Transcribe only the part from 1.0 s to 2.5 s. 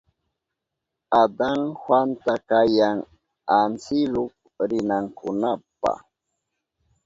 Adan Juanta